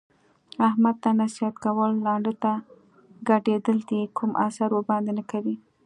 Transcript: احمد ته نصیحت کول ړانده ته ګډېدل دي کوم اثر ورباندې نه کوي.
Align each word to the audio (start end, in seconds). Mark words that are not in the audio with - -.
احمد 0.67 0.95
ته 1.03 1.09
نصیحت 1.21 1.55
کول 1.63 1.91
ړانده 2.05 2.33
ته 2.43 2.51
ګډېدل 3.29 3.77
دي 3.89 4.01
کوم 4.17 4.31
اثر 4.47 4.69
ورباندې 4.73 5.11
نه 5.19 5.23
کوي. 5.31 5.55